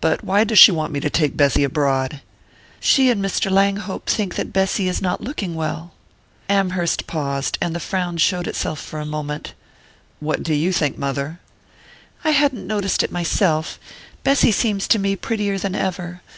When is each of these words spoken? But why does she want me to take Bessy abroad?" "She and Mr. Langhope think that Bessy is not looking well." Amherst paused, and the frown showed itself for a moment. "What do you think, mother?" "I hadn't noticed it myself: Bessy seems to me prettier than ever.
But 0.00 0.24
why 0.24 0.44
does 0.44 0.58
she 0.58 0.72
want 0.72 0.94
me 0.94 1.00
to 1.00 1.10
take 1.10 1.36
Bessy 1.36 1.62
abroad?" 1.62 2.22
"She 2.80 3.10
and 3.10 3.22
Mr. 3.22 3.50
Langhope 3.50 4.06
think 4.08 4.34
that 4.36 4.50
Bessy 4.50 4.88
is 4.88 5.02
not 5.02 5.20
looking 5.20 5.54
well." 5.54 5.92
Amherst 6.48 7.06
paused, 7.06 7.58
and 7.60 7.76
the 7.76 7.78
frown 7.78 8.16
showed 8.16 8.46
itself 8.46 8.80
for 8.80 8.98
a 8.98 9.04
moment. 9.04 9.52
"What 10.20 10.42
do 10.42 10.54
you 10.54 10.72
think, 10.72 10.96
mother?" 10.96 11.38
"I 12.24 12.30
hadn't 12.30 12.66
noticed 12.66 13.02
it 13.02 13.12
myself: 13.12 13.78
Bessy 14.24 14.52
seems 14.52 14.88
to 14.88 14.98
me 14.98 15.16
prettier 15.16 15.58
than 15.58 15.74
ever. 15.74 16.22